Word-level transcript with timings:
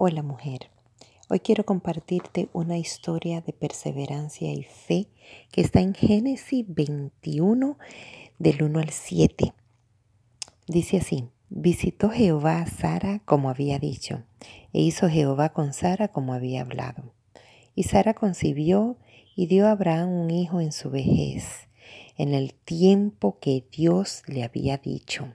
Hola 0.00 0.22
mujer, 0.22 0.70
hoy 1.28 1.40
quiero 1.40 1.64
compartirte 1.64 2.50
una 2.52 2.78
historia 2.78 3.40
de 3.40 3.52
perseverancia 3.52 4.52
y 4.52 4.62
fe 4.62 5.08
que 5.50 5.60
está 5.60 5.80
en 5.80 5.92
Génesis 5.92 6.64
21 6.68 7.76
del 8.38 8.62
1 8.62 8.78
al 8.78 8.90
7. 8.90 9.54
Dice 10.68 10.98
así, 10.98 11.24
visitó 11.48 12.10
Jehová 12.10 12.60
a 12.60 12.66
Sara 12.68 13.22
como 13.24 13.50
había 13.50 13.80
dicho, 13.80 14.22
e 14.72 14.82
hizo 14.82 15.08
Jehová 15.08 15.48
con 15.48 15.72
Sara 15.72 16.06
como 16.06 16.32
había 16.32 16.60
hablado. 16.60 17.12
Y 17.74 17.82
Sara 17.82 18.14
concibió 18.14 18.98
y 19.34 19.48
dio 19.48 19.66
a 19.66 19.72
Abraham 19.72 20.10
un 20.10 20.30
hijo 20.30 20.60
en 20.60 20.70
su 20.70 20.90
vejez, 20.90 21.66
en 22.16 22.34
el 22.34 22.54
tiempo 22.54 23.40
que 23.40 23.66
Dios 23.72 24.22
le 24.28 24.44
había 24.44 24.76
dicho. 24.76 25.34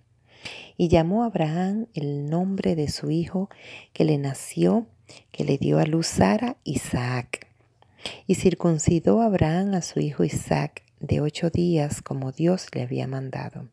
Y 0.77 0.87
llamó 0.87 1.23
a 1.23 1.27
Abraham 1.27 1.87
el 1.93 2.29
nombre 2.29 2.75
de 2.75 2.89
su 2.89 3.11
hijo 3.11 3.49
que 3.93 4.05
le 4.05 4.17
nació, 4.17 4.87
que 5.31 5.43
le 5.43 5.57
dio 5.57 5.79
a 5.79 5.85
luz 5.85 6.07
Sara, 6.07 6.57
Isaac. 6.63 7.47
Y 8.27 8.35
circuncidó 8.35 9.21
Abraham 9.21 9.75
a 9.75 9.81
su 9.81 9.99
hijo 9.99 10.23
Isaac 10.23 10.83
de 10.99 11.21
ocho 11.21 11.49
días 11.49 12.01
como 12.01 12.31
Dios 12.31 12.67
le 12.73 12.81
había 12.81 13.07
mandado. 13.07 13.69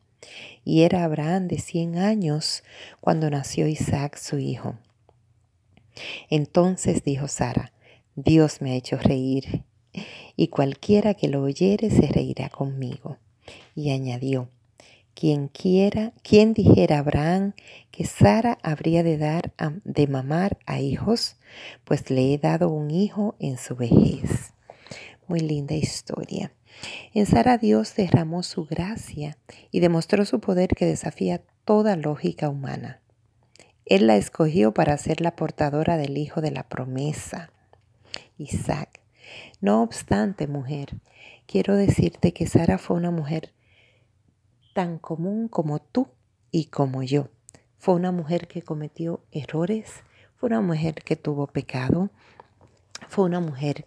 Y 0.63 0.83
era 0.83 1.03
Abraham 1.03 1.47
de 1.47 1.57
cien 1.57 1.97
años 1.97 2.63
cuando 2.99 3.29
nació 3.29 3.67
Isaac 3.67 4.17
su 4.17 4.37
hijo. 4.37 4.75
Entonces 6.29 7.03
dijo 7.03 7.27
Sara, 7.27 7.73
Dios 8.15 8.61
me 8.61 8.71
ha 8.71 8.75
hecho 8.75 8.97
reír, 8.97 9.63
y 10.35 10.47
cualquiera 10.47 11.13
que 11.13 11.27
lo 11.27 11.41
oyere 11.41 11.89
se 11.89 12.07
reirá 12.07 12.49
conmigo. 12.49 13.17
Y 13.75 13.91
añadió, 13.91 14.49
quien 15.13 15.47
quiera, 15.47 16.13
quien 16.23 16.53
dijera 16.53 16.97
a 16.97 16.99
Abraham 16.99 17.53
que 17.91 18.05
Sara 18.05 18.57
habría 18.63 19.03
de 19.03 19.17
dar 19.17 19.53
de 19.83 20.07
mamar 20.07 20.57
a 20.65 20.79
hijos, 20.79 21.37
pues 21.83 22.09
le 22.09 22.33
he 22.33 22.37
dado 22.37 22.69
un 22.69 22.91
hijo 22.91 23.35
en 23.39 23.57
su 23.57 23.75
vejez. 23.75 24.53
Muy 25.27 25.39
linda 25.39 25.75
historia. 25.75 26.53
En 27.13 27.25
Sara 27.25 27.57
Dios 27.57 27.95
derramó 27.95 28.43
su 28.43 28.65
gracia 28.65 29.37
y 29.71 29.79
demostró 29.79 30.25
su 30.25 30.39
poder 30.39 30.69
que 30.69 30.85
desafía 30.85 31.41
toda 31.65 31.95
lógica 31.95 32.49
humana. 32.49 33.01
Él 33.85 34.07
la 34.07 34.15
escogió 34.15 34.73
para 34.73 34.97
ser 34.97 35.21
la 35.21 35.35
portadora 35.35 35.97
del 35.97 36.17
hijo 36.17 36.41
de 36.41 36.51
la 36.51 36.63
promesa, 36.67 37.51
Isaac. 38.37 39.01
No 39.59 39.83
obstante, 39.83 40.47
mujer, 40.47 40.95
quiero 41.45 41.75
decirte 41.75 42.33
que 42.33 42.47
Sara 42.47 42.77
fue 42.77 42.97
una 42.97 43.11
mujer 43.11 43.53
tan 44.73 44.97
común 44.97 45.47
como 45.47 45.79
tú 45.79 46.07
y 46.51 46.65
como 46.65 47.03
yo. 47.03 47.29
Fue 47.77 47.95
una 47.95 48.11
mujer 48.11 48.47
que 48.47 48.61
cometió 48.61 49.21
errores, 49.31 50.03
fue 50.35 50.47
una 50.47 50.61
mujer 50.61 50.95
que 51.03 51.15
tuvo 51.15 51.47
pecado, 51.47 52.09
fue 53.07 53.25
una 53.25 53.39
mujer 53.39 53.85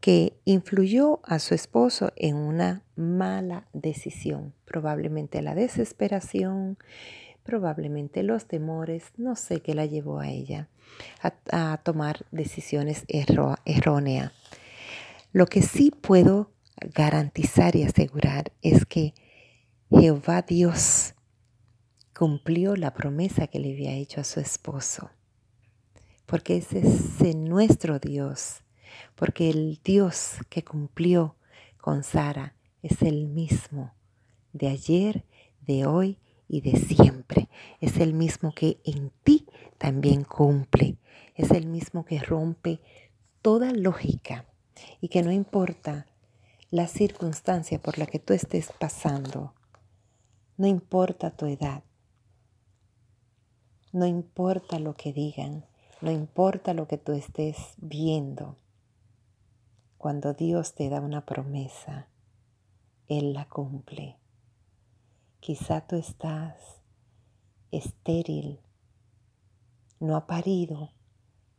que 0.00 0.38
influyó 0.44 1.20
a 1.24 1.38
su 1.38 1.54
esposo 1.54 2.12
en 2.16 2.36
una 2.36 2.82
mala 2.96 3.68
decisión, 3.72 4.54
probablemente 4.64 5.42
la 5.42 5.54
desesperación, 5.54 6.78
probablemente 7.42 8.22
los 8.22 8.46
temores, 8.46 9.04
no 9.16 9.36
sé 9.36 9.60
qué 9.60 9.74
la 9.74 9.86
llevó 9.86 10.18
a 10.18 10.28
ella 10.28 10.68
a, 11.50 11.76
tomar 11.78 12.24
decisiones 12.30 13.04
erróneas. 13.08 14.32
Lo 15.32 15.46
que 15.46 15.62
sí 15.62 15.90
puedo 15.90 16.50
garantizar 16.94 17.76
y 17.76 17.84
asegurar 17.84 18.52
es 18.62 18.84
que 18.86 19.14
Jehová 19.90 20.42
Dios 20.42 21.14
cumplió 22.16 22.76
la 22.76 22.94
promesa 22.94 23.46
que 23.46 23.58
le 23.58 23.72
había 23.72 23.92
hecho 23.92 24.20
a 24.20 24.24
su 24.24 24.40
esposo. 24.40 25.10
Porque 26.26 26.56
ese 26.56 26.78
es 26.78 27.36
nuestro 27.36 27.98
Dios. 27.98 28.62
Porque 29.14 29.50
el 29.50 29.80
Dios 29.84 30.36
que 30.48 30.64
cumplió 30.64 31.36
con 31.78 32.02
Sara 32.02 32.54
es 32.82 33.02
el 33.02 33.26
mismo 33.26 33.94
de 34.52 34.68
ayer, 34.68 35.24
de 35.60 35.86
hoy 35.86 36.18
y 36.48 36.60
de 36.60 36.78
siempre. 36.78 37.48
Es 37.80 37.98
el 37.98 38.14
mismo 38.14 38.54
que 38.54 38.80
en 38.84 39.10
ti 39.22 39.46
también 39.78 40.24
cumple. 40.24 40.96
Es 41.34 41.50
el 41.50 41.66
mismo 41.66 42.04
que 42.04 42.20
rompe 42.20 42.80
toda 43.42 43.72
lógica 43.72 44.46
y 45.00 45.08
que 45.08 45.22
no 45.22 45.30
importa 45.30 46.06
la 46.70 46.88
circunstancia 46.88 47.80
por 47.80 47.98
la 47.98 48.06
que 48.06 48.18
tú 48.18 48.32
estés 48.32 48.72
pasando, 48.78 49.54
no 50.56 50.68
importa 50.68 51.32
tu 51.32 51.46
edad. 51.46 51.82
No 53.92 54.06
importa 54.06 54.78
lo 54.78 54.94
que 54.94 55.12
digan. 55.12 55.66
No 56.00 56.12
importa 56.12 56.74
lo 56.74 56.86
que 56.86 56.96
tú 56.96 57.12
estés 57.12 57.56
viendo. 57.78 58.56
Cuando 59.98 60.32
Dios 60.32 60.74
te 60.74 60.88
da 60.88 61.00
una 61.00 61.26
promesa, 61.26 62.08
Él 63.08 63.32
la 63.32 63.48
cumple. 63.48 64.16
Quizá 65.40 65.80
tú 65.86 65.96
estás 65.96 66.54
estéril, 67.72 68.60
no 69.98 70.14
ha 70.14 70.28
parido 70.28 70.92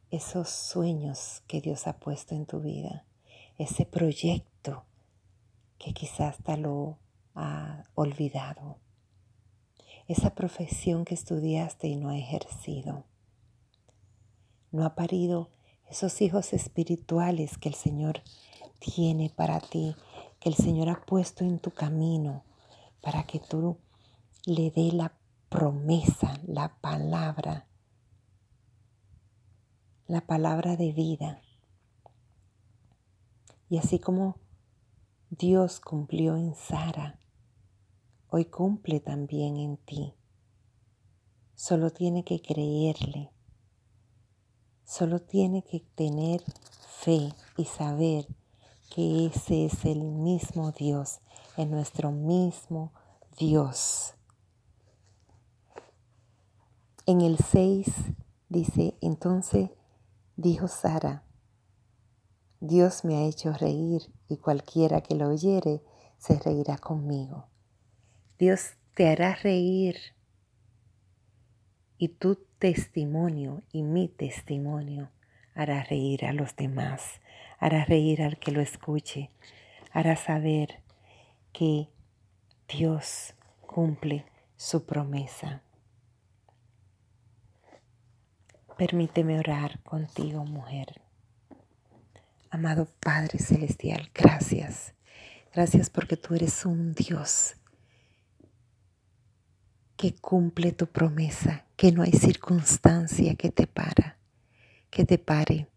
esos 0.09 0.49
sueños 0.49 1.43
que 1.47 1.59
Dios 1.59 1.85
ha 1.87 1.99
puesto 1.99 2.33
en 2.33 2.45
tu 2.45 2.61
vida, 2.61 3.05
ese 3.57 3.85
proyecto 3.85 4.85
que 5.77 5.93
quizás 5.93 6.37
hasta 6.37 6.55
lo 6.55 6.97
ha 7.33 7.83
olvidado 7.95 8.84
esa 10.07 10.35
profesión 10.35 11.05
que 11.05 11.15
estudiaste 11.15 11.87
y 11.87 11.95
no 11.95 12.09
ha 12.09 12.17
ejercido. 12.17 13.05
No 14.71 14.85
ha 14.85 14.95
parido 14.95 15.49
esos 15.89 16.21
hijos 16.21 16.53
espirituales 16.53 17.57
que 17.57 17.69
el 17.69 17.75
Señor 17.75 18.21
tiene 18.79 19.29
para 19.29 19.59
ti, 19.59 19.95
que 20.39 20.49
el 20.49 20.55
Señor 20.55 20.89
ha 20.89 21.05
puesto 21.05 21.43
en 21.43 21.59
tu 21.59 21.71
camino 21.71 22.43
para 23.01 23.23
que 23.23 23.39
tú 23.39 23.77
le 24.45 24.71
dé 24.71 24.91
la 24.91 25.13
promesa, 25.49 26.39
la 26.45 26.75
palabra, 26.81 27.67
la 30.07 30.21
palabra 30.21 30.75
de 30.75 30.91
vida. 30.91 31.41
Y 33.69 33.77
así 33.77 33.99
como 33.99 34.37
Dios 35.29 35.79
cumplió 35.79 36.35
en 36.37 36.55
Sara, 36.55 37.19
hoy 38.35 38.43
cumple 38.43 38.99
también 38.99 39.55
en 39.55 39.77
ti. 39.77 40.13
Solo 41.53 41.91
tiene 41.91 42.25
que 42.25 42.41
creerle. 42.41 43.31
Solo 44.83 45.21
tiene 45.21 45.63
que 45.63 45.79
tener 45.95 46.43
fe 47.01 47.29
y 47.55 47.63
saber 47.63 48.27
que 48.93 49.27
ese 49.27 49.67
es 49.67 49.85
el 49.85 50.03
mismo 50.03 50.73
Dios, 50.73 51.21
es 51.55 51.69
nuestro 51.69 52.11
mismo 52.11 52.91
Dios. 53.37 54.15
En 57.05 57.21
el 57.21 57.37
6 57.37 57.87
dice, 58.49 58.97
entonces 58.99 59.69
dijo 60.35 60.67
Sara, 60.67 61.23
Dios 62.59 63.05
me 63.05 63.15
ha 63.15 63.27
hecho 63.27 63.53
reír 63.53 64.01
y 64.27 64.35
cualquiera 64.35 64.99
que 64.99 65.15
lo 65.15 65.29
oyere 65.29 65.81
se 66.17 66.37
reirá 66.37 66.77
conmigo. 66.77 67.54
Dios 68.37 68.73
te 68.95 69.07
hará 69.07 69.35
reír 69.35 69.97
y 71.97 72.09
tu 72.09 72.35
testimonio 72.59 73.63
y 73.71 73.83
mi 73.83 74.09
testimonio 74.09 75.09
hará 75.53 75.83
reír 75.83 76.25
a 76.25 76.33
los 76.33 76.53
demás, 76.57 77.21
hará 77.59 77.85
reír 77.85 78.21
al 78.21 78.37
que 78.37 78.51
lo 78.51 78.59
escuche, 78.59 79.29
hará 79.91 80.17
saber 80.17 80.81
que 81.53 81.87
Dios 82.67 83.35
cumple 83.61 84.25
su 84.57 84.85
promesa. 84.85 85.61
Permíteme 88.77 89.39
orar 89.39 89.81
contigo, 89.83 90.43
mujer. 90.43 91.01
Amado 92.49 92.89
Padre 92.99 93.39
Celestial, 93.39 94.11
gracias. 94.13 94.93
Gracias 95.53 95.89
porque 95.89 96.17
tú 96.17 96.35
eres 96.35 96.65
un 96.65 96.93
Dios 96.93 97.55
que 100.05 100.13
cumple 100.13 100.71
tu 100.71 100.85
promesa, 100.85 101.65
que 101.75 101.91
no 101.91 102.03
hay 102.03 102.11
circunstancia 102.11 103.33
que 103.33 103.49
te 103.49 103.65
para, 103.65 104.19
que 104.91 105.03
te 105.03 105.17
pare. 105.17 105.67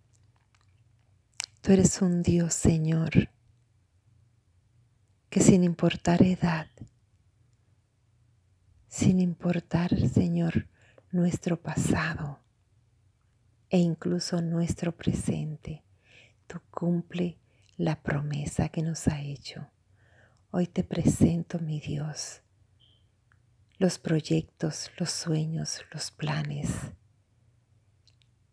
Tú 1.62 1.72
eres 1.72 2.02
un 2.02 2.20
Dios, 2.20 2.52
Señor, 2.52 3.30
que 5.30 5.40
sin 5.40 5.64
importar 5.64 6.20
edad, 6.20 6.66
sin 8.86 9.18
importar, 9.18 9.98
Señor, 10.10 10.68
nuestro 11.10 11.58
pasado 11.58 12.38
e 13.70 13.78
incluso 13.78 14.42
nuestro 14.42 14.94
presente, 14.94 15.84
tú 16.46 16.60
cumple 16.70 17.38
la 17.78 18.02
promesa 18.02 18.68
que 18.68 18.82
nos 18.82 19.08
ha 19.08 19.22
hecho. 19.22 19.70
Hoy 20.50 20.66
te 20.66 20.84
presento, 20.84 21.58
mi 21.60 21.80
Dios, 21.80 22.42
los 23.78 23.98
proyectos, 23.98 24.90
los 24.98 25.10
sueños, 25.10 25.84
los 25.92 26.10
planes, 26.10 26.68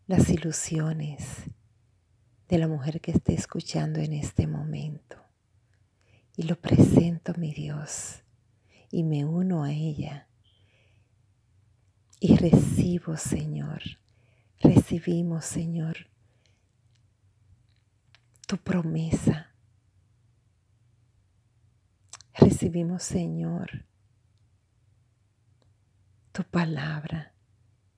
las 0.06 0.30
ilusiones 0.30 1.50
de 2.48 2.60
la 2.60 2.68
mujer 2.68 3.02
que 3.02 3.12
esté 3.12 3.34
escuchando 3.34 4.00
en 4.00 4.14
este 4.14 4.46
momento. 4.46 5.18
Y 6.38 6.44
lo 6.44 6.62
presento, 6.62 7.34
mi 7.38 7.54
Dios, 7.54 8.22
y 8.92 9.04
me 9.04 9.26
uno 9.26 9.64
a 9.64 9.72
ella. 9.72 10.28
Y 12.20 12.36
recibo, 12.36 13.18
Señor, 13.18 13.82
recibimos, 14.60 15.46
Señor, 15.46 16.08
tu 18.46 18.58
promesa. 18.58 19.56
Recibimos, 22.38 23.02
Señor, 23.02 23.86
tu 26.36 26.44
palabra, 26.44 27.32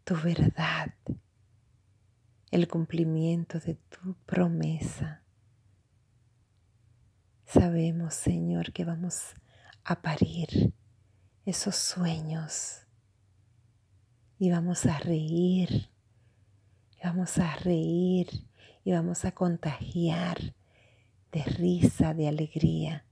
tu 0.03 0.15
verdad, 0.15 0.93
el 2.51 2.67
cumplimiento 2.67 3.59
de 3.59 3.73
tu 3.73 4.13
promesa. 4.27 5.23
Sabemos, 7.47 8.13
Señor, 8.13 8.73
que 8.73 8.85
vamos 8.85 9.33
a 9.83 10.03
parir 10.03 10.71
esos 11.47 11.77
sueños 11.77 12.85
y 14.37 14.51
vamos 14.51 14.85
a 14.85 14.99
reír, 14.99 15.89
vamos 17.03 17.39
a 17.39 17.55
reír 17.55 18.27
y 18.83 18.91
vamos 18.91 19.25
a 19.25 19.31
contagiar 19.31 20.53
de 21.31 21.41
risa, 21.43 22.13
de 22.13 22.27
alegría 22.27 23.03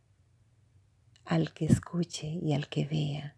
al 1.25 1.51
que 1.51 1.65
escuche 1.65 2.27
y 2.27 2.53
al 2.53 2.69
que 2.69 2.85
vea 2.85 3.35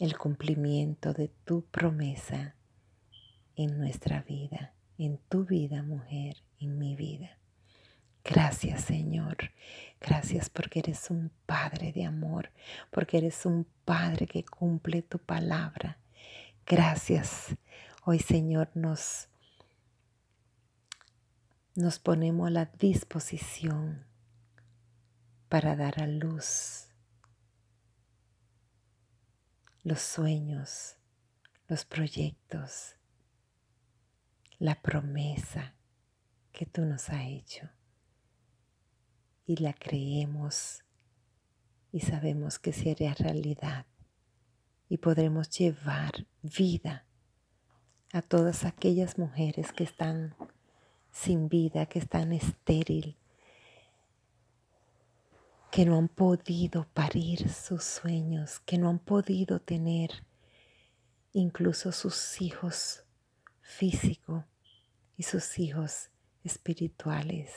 el 0.00 0.16
cumplimiento 0.16 1.12
de 1.12 1.28
tu 1.44 1.66
promesa 1.66 2.56
en 3.54 3.78
nuestra 3.78 4.22
vida, 4.22 4.72
en 4.96 5.18
tu 5.28 5.44
vida, 5.44 5.82
mujer, 5.82 6.42
en 6.58 6.78
mi 6.78 6.96
vida. 6.96 7.38
Gracias 8.24 8.80
Señor, 8.82 9.36
gracias 10.00 10.48
porque 10.48 10.78
eres 10.78 11.10
un 11.10 11.30
Padre 11.44 11.92
de 11.92 12.06
amor, 12.06 12.50
porque 12.90 13.18
eres 13.18 13.44
un 13.44 13.66
Padre 13.84 14.26
que 14.26 14.42
cumple 14.42 15.02
tu 15.02 15.18
palabra. 15.18 15.98
Gracias. 16.66 17.54
Hoy 18.04 18.20
Señor 18.20 18.70
nos, 18.74 19.28
nos 21.74 21.98
ponemos 21.98 22.46
a 22.48 22.50
la 22.50 22.64
disposición 22.64 24.06
para 25.50 25.76
dar 25.76 26.02
a 26.02 26.06
luz 26.06 26.89
los 29.82 30.00
sueños, 30.00 30.96
los 31.68 31.84
proyectos, 31.84 32.96
la 34.58 34.80
promesa 34.82 35.74
que 36.52 36.66
tú 36.66 36.84
nos 36.84 37.08
has 37.08 37.26
hecho. 37.26 37.70
Y 39.46 39.56
la 39.56 39.72
creemos 39.72 40.84
y 41.92 42.00
sabemos 42.00 42.58
que 42.58 42.72
será 42.72 43.14
realidad 43.14 43.86
y 44.88 44.98
podremos 44.98 45.50
llevar 45.50 46.26
vida 46.42 47.06
a 48.12 48.22
todas 48.22 48.64
aquellas 48.64 49.18
mujeres 49.18 49.72
que 49.72 49.84
están 49.84 50.34
sin 51.10 51.48
vida, 51.48 51.86
que 51.86 51.98
están 51.98 52.32
estéril, 52.32 53.16
que 55.70 55.84
no 55.84 55.96
han 55.96 56.08
podido 56.08 56.86
parir 56.92 57.48
sus 57.48 57.84
sueños, 57.84 58.60
que 58.60 58.76
no 58.76 58.88
han 58.88 58.98
podido 58.98 59.60
tener 59.60 60.10
incluso 61.32 61.92
sus 61.92 62.40
hijos 62.40 63.04
físicos 63.60 64.44
y 65.16 65.22
sus 65.22 65.58
hijos 65.58 66.10
espirituales. 66.42 67.52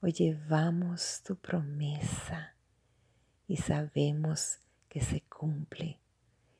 Hoy 0.00 0.12
llevamos 0.12 1.22
tu 1.22 1.36
promesa 1.36 2.56
y 3.46 3.58
sabemos 3.58 4.58
que 4.88 5.02
se 5.02 5.20
cumple 5.22 6.00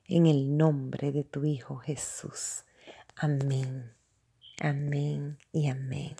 en 0.05 0.27
el 0.27 0.55
nombre 0.55 1.11
de 1.11 1.23
tu 1.23 1.45
Hijo 1.45 1.77
Jesús. 1.77 2.63
Amén, 3.15 3.91
amén 4.59 5.39
y 5.51 5.67
amén. 5.67 6.15